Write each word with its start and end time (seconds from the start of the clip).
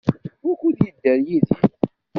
Wukud 0.43 0.75
yedder 0.85 1.17
Yidir? 1.27 1.57